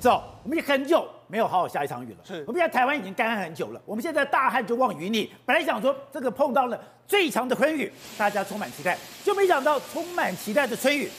[0.00, 2.18] 走，我们已经很久没有好好下一场雨了。
[2.24, 5.30] 是我们现在台湾已经干旱很久了，我们现在大旱就望雨你。
[5.44, 11.10] 本来想说这个碰到了最强的春雨，大家充满期待，就没想到充满期待的春雨，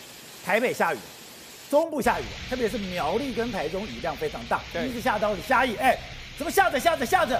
[0.43, 0.97] 台北下雨，
[1.69, 5.95] 中部下雨，特别是苗栗跟台中雨量非常大，一直下到了嘉义，哎，
[6.35, 7.39] 怎么下着下着下着，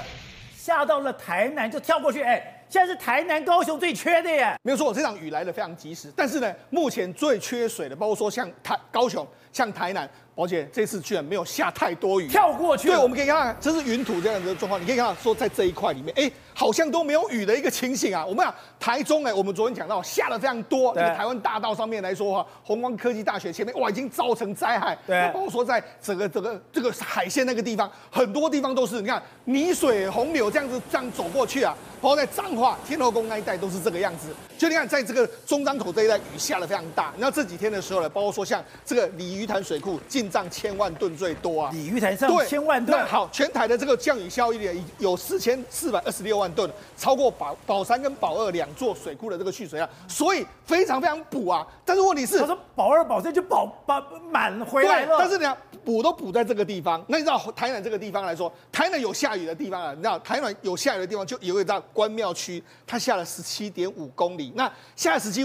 [0.55, 2.58] 下到了台南就跳过去，哎。
[2.71, 6.10] 现在是台南、高雄最缺的耶，没有错，这场雨来的非常及时。
[6.16, 12.88] 但是呢，目前最缺水的，包括说像台高雄、像台南，宝姐这次居然没有下太多雨，跳过去。
[12.88, 14.82] 对，我们可以看看，这是云土这样子的状况。
[14.82, 18.25] 你可以看到说，在这一块里面，哎，好像都没有雨的一个情形啊。
[18.25, 24.97] 我们讲台中，哎，我们昨天讲到下了非常多，那个台湾大道上面来说哈，弘光科技大学前面哇，已经造成灾害。
[25.06, 31.75] 对，包括说在整个整个这个海线那个地方，很多地方都是你看泥水洪流这样子这样走过去啊。
[32.00, 37.14] 包括在彰化天后宫那一带都是这个样子，就你看，在这个中彰口这一带雨下的非常大。
[37.17, 43.06] 那这几天的时候呢，包括说像这个鲤鱼潭水库进账千万吨最多啊，鲤鱼潭上千万吨。
[43.06, 51.68] 好，全台的这个降雨效益呢，有四千四百二十六万吨，超过宝宝山跟宝二两座水库的这个蓄水量，所以非常非常补啊。
[51.86, 54.02] 但是问题是，他说宝二宝三就宝把
[54.32, 57.04] 满回来了，但是呢，补都补在这个地方。
[57.08, 64.54] 那你知道台南这个地方来说，台南有下雨的地方啊，你知道台南有下雨的地方就有一个关庙区，它下了十七点五公里。
[64.56, 65.44] 那下了十七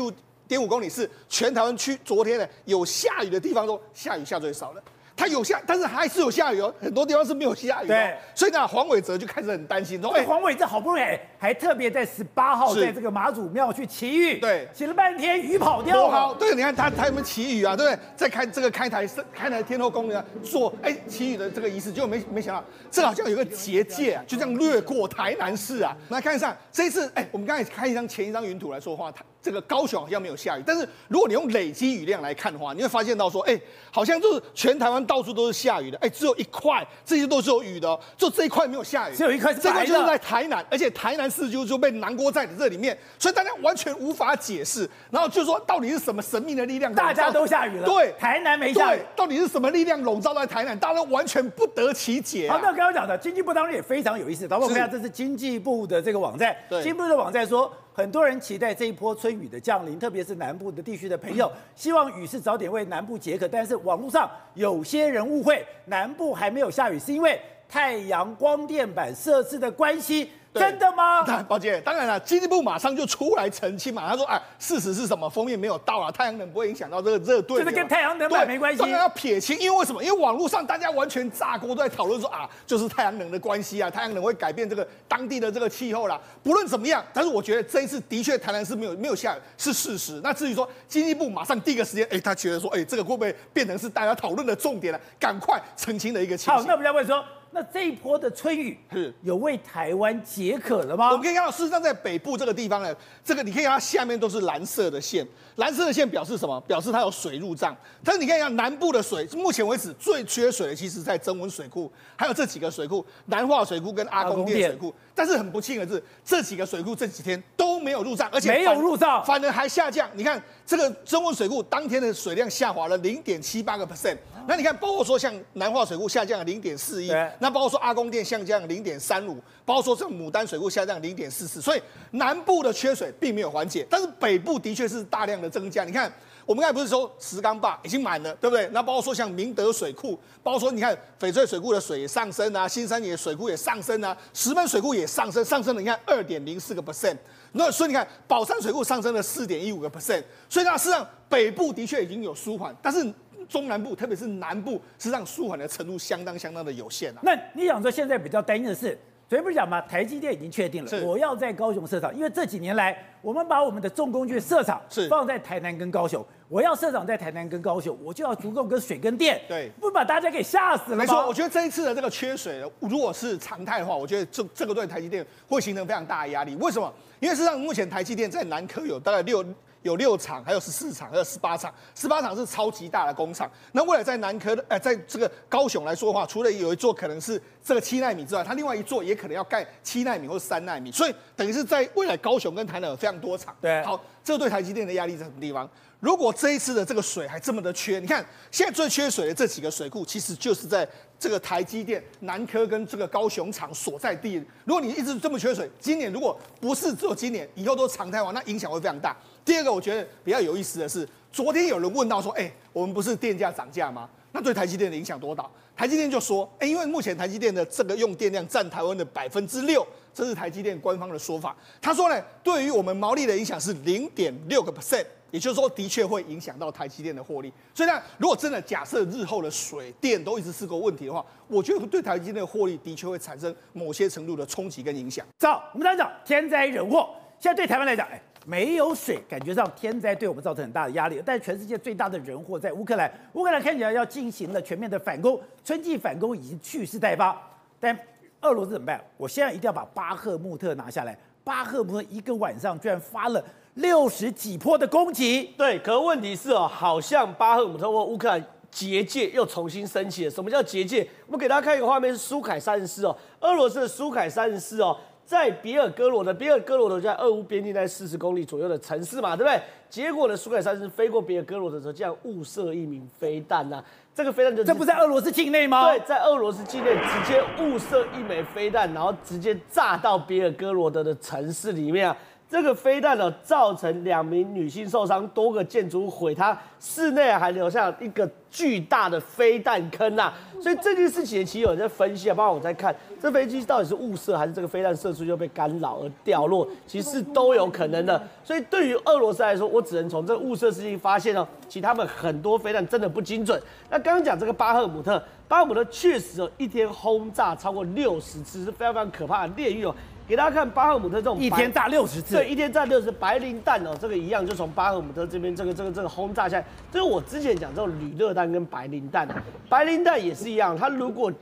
[0.48, 4.82] 点五公里是全台湾区昨天呢有下雨的地方中下雨下最少的。
[5.18, 7.94] 它有下，但是还是有下雨哦，很多地方是没有下雨的。
[7.94, 16.10] 对，所以呢，黄伟哲就开始很担心说：“哎，黄伟哲好不容易还特别在十八号在这个马祖庙去祈雨，对，祈了半天雨跑掉了。
[16.10, 17.74] 好，对，你看他他有没有祈雨啊？
[17.74, 17.98] 对不对？
[18.14, 25.96] 在开这个开台开台天后宫呢做哎祈雨的这个仪式，结果没没想到这好像有个结界啊，就这样掠过台南市啊。
[26.10, 33.56] 来看一下这一次，哎，我们刚才看一张前一张云图来说话，它这个高雄好像没有下雨，但是如果你用累积雨量来看的话，你会发现到说，哎，
[33.92, 34.96] 好像就是全台湾。
[35.06, 39.54] 到处都是下雨的，哎，只有一块， 这些都是有雨的，就这一块没有下雨，只有一块。
[39.54, 44.90] 这个就是在台南，而且台南市就就被南郭在这里面，所以大家完全无法解释。
[45.10, 46.92] 然后就说到底是什么神秘的力量？
[46.92, 50.76] 大家都下雨了，对，台南没下雨，到底是什么力量笼罩在台南？
[50.76, 52.54] 大家都完全不得其解、啊。
[52.54, 57.72] 好，那刚刚讲的经济部当然也非常有意思，咱们看一下，这是经济部的这个网站，经济部的网站说。
[57.96, 63.48] 很多人期待这一波春雨的降临，特别是南部的地区的朋友，希望雨是早点为南部解渴。
[63.48, 70.30] 但是网络上有些人误会，南部还没有下雨，是因为太阳光电板设置的关系。
[70.58, 71.22] 真的吗？
[71.26, 74.08] 那宝姐，当然了，经济部马上就出来澄清嘛。
[74.08, 75.28] 他说：“哎，事实是什么？
[75.28, 77.62] 封面没有到啊，太阳能不会影响到这个热对。
[77.62, 78.78] 这是跟太阳能板没关系。
[78.78, 80.02] 当然要撇清，因为为什么？
[80.02, 86.18] 因为网络上大家完全炸锅都在讨论说啊，就是太阳能的关系啊，太阳能会改变这个当地的这个气候啦。
[86.42, 90.18] 不论怎么样，但是我觉得这一次的确台南是没有没有下雨是事实。
[90.24, 94.98] 那至于说经济部马上第一个时间，哎，他觉得说，哎，这个会不会变成是大家讨论的重点了？
[95.20, 96.54] 赶快澄清的一个情形。
[96.54, 97.22] 好，那我们要问说。
[97.56, 101.06] 那这一波的春雨是有为台湾解渴了吗？
[101.06, 102.94] 我们可以看到，事实上在北部这个地方呢，
[103.24, 106.60] 这个你可以看它下面都是蓝色的线，蓝色的线表示什么？
[106.68, 107.74] 表示它有水入账。
[108.04, 114.94] 但是你看一下南部的水，目前为止最缺水的，其实在增文水库，还有这几个水库，南化水库跟阿公店水库。
[115.14, 120.06] 但是很不幸的是，这几个水库这几天都没有入账，而且没有入账，反而还下降。
[120.12, 124.18] 你看这个增文水库当天的水量下滑了零点七八个 percent。
[124.48, 131.82] 那你看，包括说像南化水库下降了零点四一，那包括说阿公店下降零点三五，包括说这牡丹水库下降零点四四，所以
[132.12, 135.82] 南部的缺水并没有缓解，但是北部的确是大量的增加。
[135.84, 136.12] 你看，
[136.44, 138.68] 我们刚才不是说石冈坝已经满了，对不对？
[138.68, 147.16] 那包括说像明德水库，包括说你看翡翠水库的水也上升啊，新山野水库也上升啊，石门水库也上升，上升了你看二点零四个 percent。
[147.52, 153.12] 那所以你看宝山水库上升了四点一五个 percent，所以那事实上北部的确已经有舒缓，但是。
[153.48, 157.20] 中南部，特别是南部，实际上舒缓的程度相当相当的有限啊。
[157.22, 158.98] 那你想说，现在比较担心的是，
[159.28, 159.80] 所以不是讲嘛？
[159.82, 171.02] 台积电已经确定了，我要在高雄设厂，因为这几年来，我们把我们的重工具设厂是放在台南跟高雄，我要设厂在台南跟高雄，我就要足够跟水跟电，对，不把大家给吓死了吗？
[171.02, 176.54] 没错，我觉得这一次的这个缺水，如果是常态的话，我觉得这这个对台积电会形成非常大的压力。
[176.56, 176.92] 为什么？
[177.18, 179.44] 因为实际上目前台积电在南科有大概六。
[179.86, 181.72] 有六厂，还有十四厂，还有十八厂。
[181.94, 183.50] 十八厂是超级大的工厂。
[183.72, 190.92] 那未来在南科的，呃，在这个高雄来说的话，除了有一座可能是这个七纳米之外，它另外一座也可能要盖七纳米或三纳米。
[190.92, 193.56] 所以等于是在未来高雄跟台南有非常多厂。
[193.60, 195.68] 对，好，这个对台积电的压力在什么地方？
[195.98, 200.86] 如果这一次的这个水还这么的缺，你看现在最缺水的这几个水库，其实就是在
[201.18, 204.36] 这个台积电南科跟这个高雄厂所在地。
[204.66, 209.16] 如果你一直这么缺水，今年如果不是只有今年，以后都常态化，那影响会非常大。
[209.46, 214.10] 第二个，我觉得比较有意思的是，昨天有人问到说，哎，我们不是电价涨价吗？
[214.32, 215.48] 那对台积电的影响多大？
[215.76, 221.56] 台积电就说，哎，因为目前台积电的这个用电量占台湾的百分之六，这是台积电官方的说法。
[221.80, 227.52] 他说呢，对于我们毛利的影响是零点六个 percent，也就是说，的确会影响到台积电的获利。
[227.72, 235.24] 所以呢，如果真的假设日后的水电都一直是个问题的话，我觉得对台积电的获利的确会产生某些程度的冲击跟影响。
[235.38, 237.08] 走，我们来讲天灾人祸。
[237.38, 238.20] 现在对台湾来讲，哎。
[238.48, 241.20] 没有水，感觉上天灾对我们造成很大的压力。
[241.26, 247.36] 但全世界最大的人祸在乌克兰，乌克兰看起来要进行了全面的反攻，春季反攻已经蓄势待发。
[247.80, 247.98] 但
[248.42, 249.04] 俄罗斯怎么办？
[249.16, 251.18] 我现在一定要把巴赫穆特拿下来。
[251.42, 253.44] 巴赫穆特一个晚上居然发了
[253.74, 255.52] 六十几波的攻击。
[255.58, 260.30] 对，可问题是哦，好像巴赫穆特或乌克兰结界又重新升起了。
[260.30, 261.08] 什么叫结界？
[261.26, 264.96] 我们给大家看一个画面，是苏凯三十四哦，俄罗斯的苏凯三十四哦。
[265.26, 269.60] 在比尔哥罗的比尔哥罗德就在俄乌边境在四十公里左右的城市嘛，对不对？
[269.90, 273.84] 结果呢，苏凯三十飞过比尔哥罗德的时候，竟然误射一名飞弹呐、啊！
[274.14, 275.90] 这个飞弹就这不在俄罗斯境内吗？
[275.90, 282.16] 对，在俄罗斯境内直接误射一枚飞弹，然后直接炸到比尔哥罗德的城市里面啊！
[282.56, 298.20] 这个飞弹呢，造成两名女性受伤，多个建筑物毁塌，室内还留下一个巨大的飞弹坑呐、所以这件事情其实有人在分析啊，包括我在看，这飞机到底是误射还是这个飞弹射出就被干扰而掉落，其实都有可能的。
[298.42, 303.60] 所以对于俄罗斯来说，我只能从这个误射事情发现哦，其实他们很多飞弹真的不精准。
[303.90, 309.94] 那刚刚讲这个巴赫姆特，巴赫姆特确实哦，一天轰炸超过六十次，是非常非常可怕的炼狱哦。
[310.26, 316.64] 给大家看巴赫姆特这种一天炸六十次，对，一天炸六十白磷弹哦，这个一样，就从巴赫姆特这边这个这个这个轰炸下来。
[316.90, 319.28] 这是我之前讲这种铝热弹跟白磷弹，
[319.68, 321.32] 白磷弹也是一样，它如果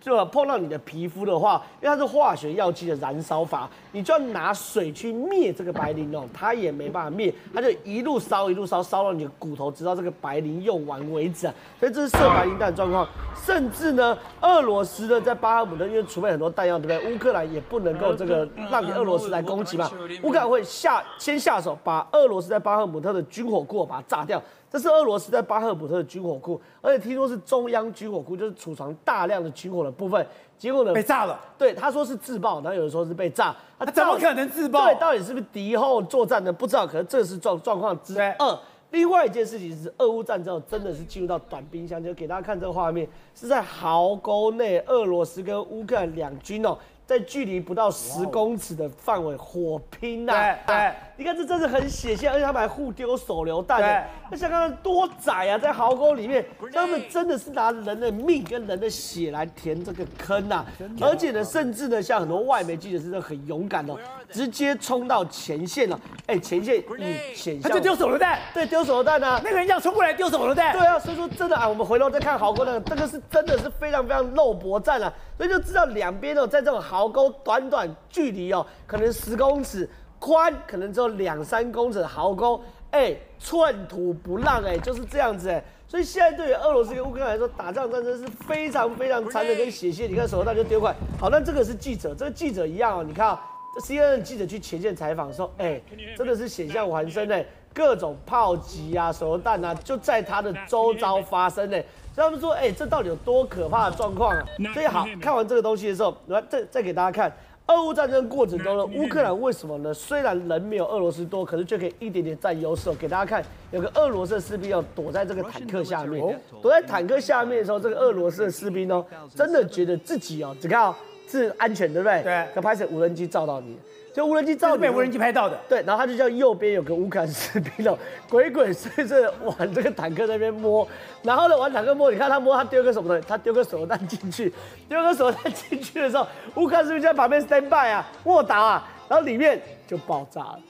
[0.00, 11.54] 就碰到你的皮肤的话，因为它是化学药剂的燃烧法，你就要拿水去灭这个白磷哦，它也没办法灭，它就一路烧一路烧，烧到你的骨头，直到这个白磷用完为止啊。
[11.80, 13.06] 所以这是射白磷弹的状况，
[13.44, 17.14] 甚至呢，俄罗斯呢在巴赫姆特因为储备很多弹药，对不对？
[17.14, 19.90] 乌克兰也不能够这个让你俄罗斯来攻击嘛，
[20.22, 24.42] 乌克兰会下先下手，把俄罗斯在巴赫姆特的军火库把它炸掉。
[24.70, 30.26] 这是俄罗斯在巴赫姆特的军火库，而且听说是中央军火库，就是储藏大量的军火的部分。
[30.58, 30.92] 结果呢？
[30.92, 31.40] 被炸了。
[31.56, 33.54] 对，他说是自爆，然后有人说是被炸。
[33.78, 34.86] 他怎么可能自爆？
[34.86, 36.52] 对，到底是不是敌后作战呢？
[36.52, 36.86] 不知道。
[36.86, 38.58] 可能这是状状况之二。
[38.90, 42.08] 另外一件事情是，俄乌战争真的是进入到短兵相接。
[42.08, 46.76] 就给大家看这个画面，是在壕沟内，俄罗斯跟乌克兰两军哦。
[47.08, 50.58] 在距离不到十公尺的范围火拼呐、啊！
[50.66, 53.80] 对，对你看这真的很血腥，而且他们还互丢手榴弹。
[53.80, 60.66] 对，那像刚刚多窄啊，在壕沟里面，他们真的是拿人的命跟人的血来填这个坑呐、啊！
[61.00, 63.96] 而且呢，甚至呢，像很多外媒记者是很勇敢的，
[64.30, 65.98] 直接冲到前线了。
[66.26, 69.40] 哎，前线以险象，他就丢手榴弹，对，丢手榴弹啊！
[69.42, 75.10] 那个人这样冲过来丢手榴弹，对啊，所以说真的啊，我们回头再看壕沟那个，这个是真的是非常非常肉搏战啊！
[75.38, 79.86] 所以就知道两边哦，在这种壕沟短短距离哦，可能十公尺
[80.18, 82.58] 宽，可能只有两三公尺的壕沟，
[82.90, 85.62] 哎，寸土不让，哎，就是这样子，哎。
[85.86, 90.06] 所以现在对于俄罗斯跟乌克兰来说，打仗战争是非常非常残忍跟血腥。
[90.08, 93.40] 你看手榴弹就丢过来，好，那这个是记者，这个记者一样哦，你看啊
[93.80, 95.80] ，CNN 记者去前线采访的时候，哎，
[96.16, 101.84] 真的是险象环生，哎，各种炮击啊、手榴弹啊，就在他的周遭发生，哎。
[102.18, 104.44] 他们说：“哎、欸，这到底有多可怕的状况啊？”
[104.74, 107.32] 所以好，看完这个东西的时候，来再再给大家看，
[107.66, 109.94] 俄乌战争过程中呢，乌克兰为什么呢？
[109.94, 112.92] 虽然人没有俄罗斯多，可是却可以一点点占优势。
[112.94, 120.94] 给大家看，有个俄罗斯的士兵要躲在这个坦克下面，躲在坦克下面的时候，这个俄罗斯的士兵哦，真的觉得自己哦，只看哦
[121.28, 122.22] 是安全，对不对？
[122.22, 122.46] 对。
[122.54, 123.78] 可拍成无人机照到你。
[124.18, 127.96] 就无人机照被无人机拍到的，对，然后他就叫右边有个乌克兰士兵哦，
[128.28, 130.84] 鬼鬼祟祟往这个坦克那边摸，
[131.22, 133.24] 然后呢往坦克摸，你看他摸，他丢个什么东西？
[133.28, 134.52] 他丢个手榴弹进去，
[134.88, 140.60] 丢个手榴弹进去的时候，乌克兰士兵在旁边 stand by 啊，卧倒啊，然后里面就爆炸了，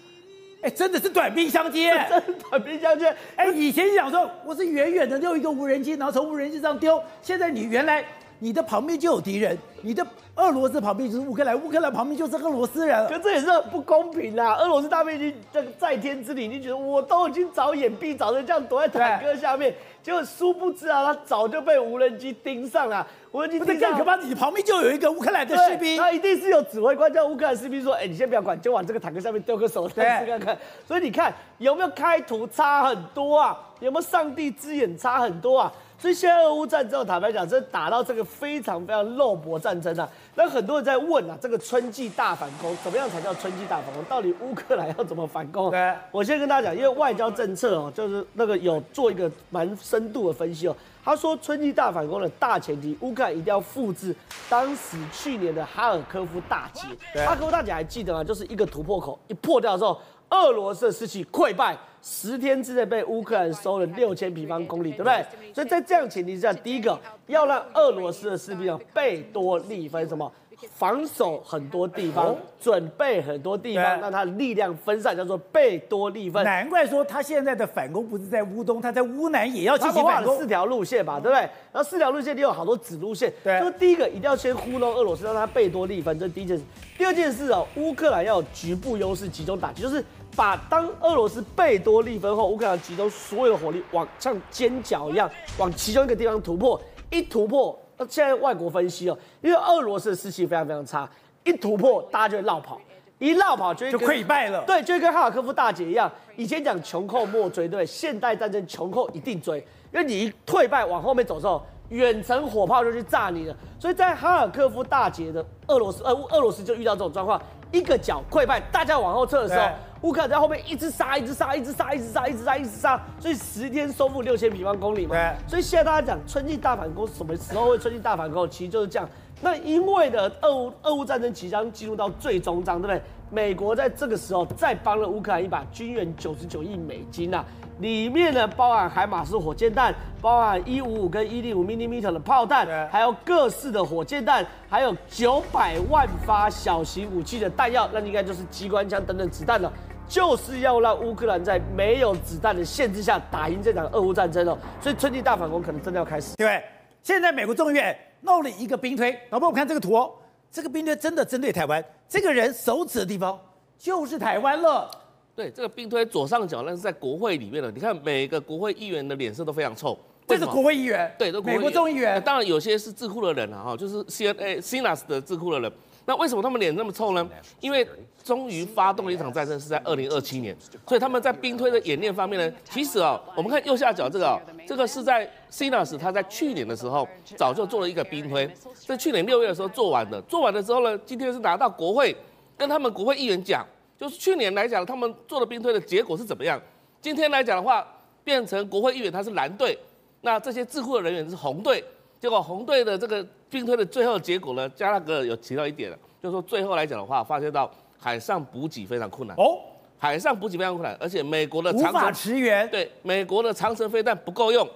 [0.61, 8.05] 哎，真的是短兵相接， 真的短兵相接，哎，以前想说我是远远的用一个无人机，然后从无人机上丢，现在你原来。
[8.40, 10.07] 你的旁边就有敌人，你的
[10.38, 14.54] 俄罗斯旁边就是乌克兰，乌克兰旁边就是俄罗斯人，可这也是很不公平啦！
[14.54, 23.04] 俄罗斯大兵已经这个在天之灵，你觉得我都已经早掩蔽，早就这样躲在坦克下面，结果殊不知啊，他早就被无人机盯上了。
[23.33, 33.59] 无人机盯上，更可怕，你旁边就有一个乌克兰的士兵，他一定是有指挥官叫乌克兰士兵说：“哎，你先不要管，就往这个坦克下面丢个手试看看。”所以你看有没有开图差很多啊？
[33.80, 35.73] 有没有上帝之眼差很多啊？
[35.99, 40.09] 所以现在俄乌战争，坦白讲，真打到这个非常非常肉搏战争啊。
[40.37, 44.05] 那很多人在问啊，这个春季大反攻怎么样才叫春季大反攻？
[44.05, 45.73] 到底乌克兰要怎么反攻？
[45.73, 50.76] 对我先跟大家讲，因为外交政策哦，就是那个有做一个蛮深度的分析哦。
[51.05, 54.14] 他说春季大反攻的大前提，乌克兰一定要复制
[54.49, 56.83] 当时去年的哈尔科夫大捷。
[57.25, 58.23] 哈尔科夫大捷还记得吗？
[58.23, 59.99] 就是一个突破口一破掉之后，
[60.31, 65.25] 俄罗斯的士气溃败，十天之内被乌克兰收了六千平方公里，对不对？
[65.55, 70.31] 所以在这样前提之下，第一个要让俄罗斯的士兵啊贝多利分什么？
[70.73, 76.43] 防守很多地方，准备很多地方，让他的力量分散，叫做贝多利分。
[76.43, 80.37] 难怪说他现在的反攻不是在乌东，他在乌南也要进行反攻。
[80.37, 81.43] 四条路线吧，对不对？
[81.73, 83.33] 然后四条路线里有好多子路线。
[83.45, 86.65] 对，就第一个一定要先糊弄俄罗斯，让他贝多利分，这是第一件事。
[86.97, 90.05] 第二件事哦，乌克兰要有局部优势，集中打击，就是
[90.37, 96.81] 把当俄罗斯贝多利分后，乌克兰集中所有的火力往像尖角一样往其中一个地方突破，
[97.11, 97.79] 一突破。
[97.97, 101.09] 那现在外国分析哦，因为俄罗斯的士气非常非常差，
[101.43, 102.81] 一突破大家就会绕跑，
[103.19, 104.63] 一绕跑就就溃败了。
[104.65, 106.09] 对，就跟哈尔科夫大捷一样。
[106.37, 109.59] 以前讲穷寇莫追，对，现代战争穷寇一定追，
[109.93, 113.57] 因为你一退败往后面走之后，远程火炮就去炸你了。
[113.81, 119.67] 所以在哈尔科夫大捷的俄罗斯，呃，俄罗斯就遇到这种状况，一个脚溃败，大家往后撤的时候。
[120.03, 125.17] 乌克兰在后面一直杀，一直杀，一直杀，一直杀，一直杀，一直杀，所以十天收复六千平方公里嘛。
[125.17, 125.35] 对。
[125.49, 128.49] 所以现在大家讲春季大反攻，什么时候会春季大反攻？
[128.49, 129.09] 其实就是这样。
[129.41, 133.03] 那因为的俄乌俄乌战争即将进入到最终章，对不对？
[133.31, 137.45] 美国在这个时候再帮了乌克兰一把军援九十九亿美金啊，
[137.81, 149.73] 里面呢包含海马斯火箭弹，包含一五五跟一零五 millimeter 的炮弹，还有各式的火箭弹，还有九百万发小型武器的弹药，那应该就是机关枪等等子弹了。
[150.09, 156.35] 就是要让乌克兰在没有子弹的限制下打赢这场俄乌战争哦，所以春季大反攻可能真的要开始。
[156.39, 156.65] 对，
[157.03, 160.11] 现在美国众议院弄了一个兵推，老婆，我看这个图哦，
[160.50, 163.38] 这个兵推真的针对台湾，这个人手指的地方
[163.78, 164.90] 就是台湾了。
[165.37, 169.97] 对，这个兵推左上角那是在国会里面的，你看每个国会议员的脸色都非常臭。
[170.26, 172.21] 这是国会议员，对，都美国众议员。
[172.23, 175.73] 当然有些是智库的人啊，哈，就是 CNA、CNAS 的智库的人。
[176.09, 177.29] 那为什么他们脸那么臭呢？
[177.61, 177.87] 因为
[178.25, 188.50] 终于发动了一场战争，是在二零二七年，所以他们在兵推的演练方面呢，其实啊，我们看右下角这个啊，这个是在 CNAS 他在去年的时候早就做了一个兵推，
[188.87, 192.17] 在去年六月的时候做完的，做完的之后呢，今天是拿到国会
[192.57, 193.62] 跟他们国会议员讲，
[193.99, 196.59] 就是去年来讲他们做的兵推的结果是怎么样，
[197.03, 197.87] 今天来讲的话，
[198.25, 199.79] 变成国会议员他是蓝队，
[200.23, 201.85] 那这些智库的人员是红队。
[202.21, 209.59] 结果红队的这个并推的最后结果呢，加纳格有提到一点了，就是说最后来讲的话，发现到海上补给非常困难哦，
[209.99, 214.69] 海上补给非常困难，而且美国的无法驰援，对，美国的长程飞弹不够用，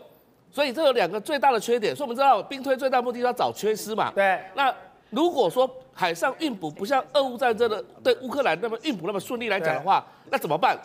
[0.52, 1.94] 所以这有两个最大的缺点。
[1.94, 4.40] 所以我们知道并推最大目的是要找缺失嘛，对。
[4.54, 4.72] 那
[5.10, 10.78] 如果说海上运补不像俄乌战争的对乌克兰那么运补那么顺利来讲的话，那怎么办？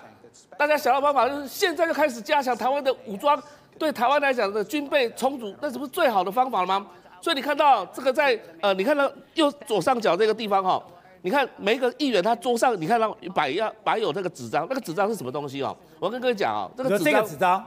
[0.57, 3.39] 大家想到办法就是现在就开始加强台湾的武装。
[3.77, 6.85] 对台湾来讲的军备充足，那是不是最好的方法了吗？
[7.21, 10.81] 所以你看到这个在呃，你看到右左上角这个地方哈，
[11.23, 15.75] 你看每一个议员他桌上，你看到摆要摆有那个纸张，那个纸张是什么东西哦？
[15.99, 17.65] 我跟各位讲啊，这个纸张，纸张，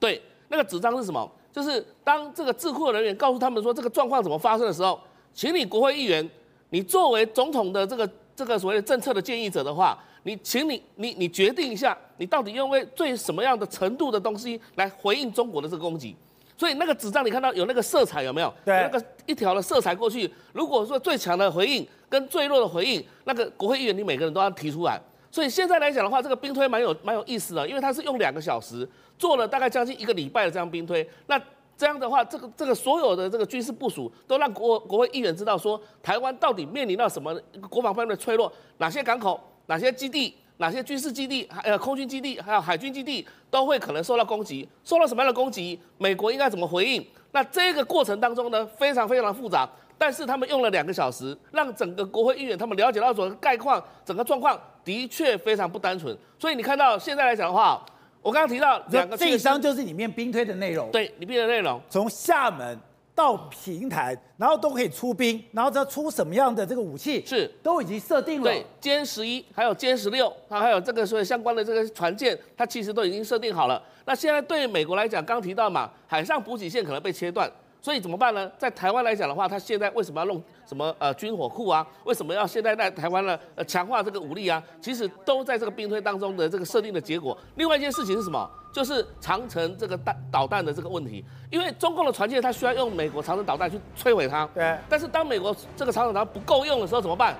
[0.00, 1.30] 对，那个纸张是什么？
[1.52, 4.98] 就是当这个智库人员告诉他们说这个状况怎么发生的时候，
[5.32, 6.28] 请你国会议员，
[6.70, 9.98] 你作为总统的这个这个所谓的政策的建议者的话。
[10.28, 16.14] 你，请你，你，你决定一下，你到底用为最什么样的程度的东西来回应中国的这个攻击？
[16.56, 18.52] 所以那个纸张你看到有那个色彩有没有？
[18.64, 20.30] 对，那个一条的色彩过去。
[20.52, 25.00] 如果说最强的回应跟最弱的回应，那个国会议员你每个人都要提出来。
[25.30, 31.08] 所以现在来讲的话，这个兵推蛮有蛮有意思的，因为它是用两个小时做了大概将近一个礼拜的这样兵推。
[31.26, 31.40] 那
[31.76, 37.32] 这样的话，这个这个所有的这个军事部署都让国国会议员知道说，台湾到底面临到什么
[37.70, 39.40] 国防方面的脆弱，哪些港口？
[39.68, 44.68] 哪些基地、哪些军事基地、还有空军基地、还有海军基地都会可能受到攻击？
[44.82, 45.78] 受到什么样的攻击？
[45.98, 47.06] 美国应该怎么回应？
[47.32, 49.68] 那这个过程当中呢，非常非常复杂。
[50.00, 56.16] 但是他们用了两个小时，让整个国会议员他们了解到整个概况、整个状况的确非常不单纯。
[56.38, 57.84] 所以你看到现在来讲的话，
[58.22, 60.90] 我刚刚提到两个，这一张就是里面兵推的内容。
[60.90, 62.78] 对，里面的内容从厦门。
[63.18, 68.44] 到平潭，然后都可以出兵，然后再出什么样的这个武器，是都已经设定了。
[68.44, 73.82] 对，歼十一，还有歼十六，它还有这个所有相关的这个船舰，它其实都已经设定好了。
[74.04, 77.50] 那现在对美国来讲，刚提到嘛，海上补给线可能被切断。
[77.80, 78.50] 所以怎么办呢？
[78.58, 81.86] 在台湾来讲的话，他现在为什么要弄什么呃军火库啊？
[82.04, 83.38] 为什么要现在在台湾呢？
[83.54, 84.62] 呃，强化这个武力啊？
[84.80, 87.38] 其实都在这个兵推当中的这个设定的结果。
[87.54, 88.50] 另外一件事情是什么？
[88.72, 91.24] 就是长城这个弹导弹的这个问题。
[91.50, 94.44] 因为中共的船舰它需要用美国长城导弹去摧毁它。
[94.52, 94.76] 对。
[94.88, 97.34] 但是当美国这个长城导弹不够用的时候怎么办？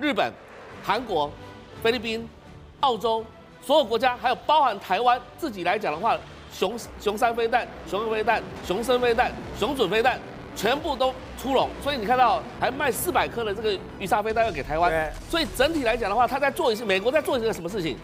[0.00, 0.32] 日本、
[0.82, 1.30] 韩国、
[1.80, 2.28] 菲律宾、
[2.80, 3.24] 澳洲
[3.62, 6.18] 所有国家，还有包含台湾自己来讲的话。
[6.52, 10.18] 雄雄三飞弹、熊二飞弹、熊三飞弹、熊准飞弹。
[10.56, 17.96] 全部都出笼，所以你看到还卖四百颗的这个鱼叉飞弹要给台湾，所以整体来讲的话，他在做一些美国在做一个什么事情？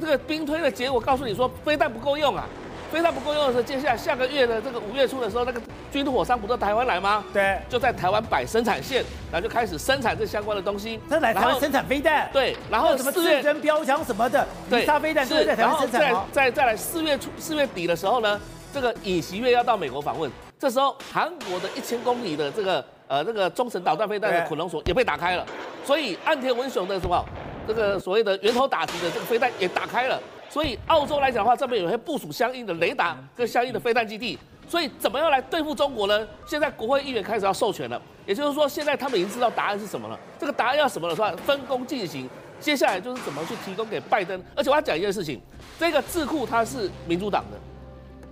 [0.00, 2.46] 这个兵推的结果告诉你说，飞弹不够用啊，
[2.90, 5.60] 飞弹不够用的时候，接下来下个月的这个五月初的时候，那个
[5.92, 7.24] 军火商不到台湾来吗？
[7.32, 10.98] 对，就在台湾摆生产线，然后就开始生产这相关的东西。
[11.08, 12.28] 在台湾生产飞弹？
[12.32, 16.00] 对，然后什么刺针标枪什么的，鱼叉飞弹都在台湾生产。
[16.00, 18.40] 再再再来四月初四月底的时候呢，
[18.74, 20.30] 这个尹锡悦要到美国访问。
[20.58, 25.46] 这时候，韩国的一千公里的这个呃这个中程导弹飞弹的捆龙锁也被打开了，
[25.84, 27.24] 所以岸田文雄的什么
[27.66, 30.20] 这个所谓的源头打击的这个飞弹也打开了，
[30.50, 34.36] 所以澳洲来讲的话，这边有些部署相应的雷达跟相应的飞弹基地，
[34.68, 36.26] 所以怎么样来对付中国呢？
[36.44, 40.18] 现在国会议员开始要授权了，也就是说，现在他们已经知道答案是什么了。
[40.40, 42.28] 这个答案要什么的话，分工进行，
[42.58, 44.42] 接下来就是怎么去提供给拜登。
[44.56, 45.40] 而且我要讲一件事情，
[45.78, 47.56] 这个智库它是民主党的。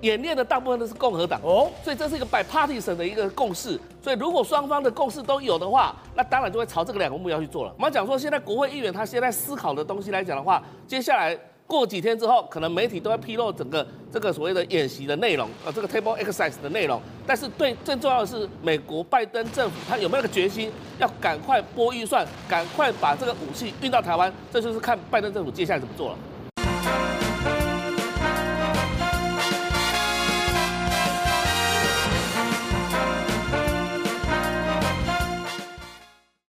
[0.03, 3.77] 演练的大部分都是共和党哦，所以这是一个 bipartisan 的一个共识。
[4.01, 7.75] 所以如果双方的共识都有的话，那当然就会朝这个两个目标去做了。
[7.77, 11.37] 我们讲说，现在国会议员他现在思考的东西来讲的话，接下来
[11.69, 17.01] 过几天之后，可能媒体都会披露整个这个所谓的演习的内容，呃，这个 table exercise 的内容。
[17.27, 26.19] 但是对最重要的是，美国拜登政府他有没有个决心，要赶快拨预算，赶快把这个武器运到台湾，这就是看拜登政府接下来怎么做了。